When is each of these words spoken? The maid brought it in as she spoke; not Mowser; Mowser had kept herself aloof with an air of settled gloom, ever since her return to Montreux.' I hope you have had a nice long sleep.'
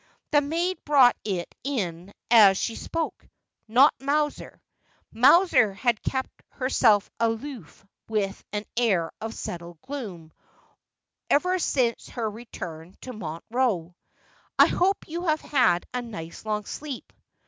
The 0.31 0.41
maid 0.41 0.83
brought 0.83 1.15
it 1.23 1.53
in 1.63 2.11
as 2.31 2.57
she 2.57 2.73
spoke; 2.75 3.27
not 3.67 3.93
Mowser; 3.99 4.59
Mowser 5.13 5.75
had 5.75 6.01
kept 6.01 6.41
herself 6.49 7.07
aloof 7.19 7.85
with 8.09 8.43
an 8.51 8.65
air 8.75 9.11
of 9.21 9.35
settled 9.35 9.79
gloom, 9.83 10.33
ever 11.29 11.59
since 11.59 12.09
her 12.09 12.27
return 12.27 12.97
to 13.01 13.13
Montreux.' 13.13 13.93
I 14.57 14.65
hope 14.65 15.07
you 15.07 15.25
have 15.27 15.41
had 15.41 15.85
a 15.93 16.01
nice 16.01 16.45
long 16.45 16.65
sleep.' 16.65 17.13